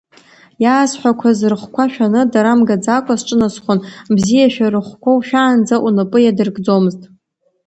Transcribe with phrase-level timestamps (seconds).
[0.63, 3.79] Иаасҳәақәаз рыхәқәа шәаны дара мгаӡакәа сҿынасхон
[4.15, 7.01] бзиашәа рыхәқәа ушәаанӡа унапы иадыркӡомызт.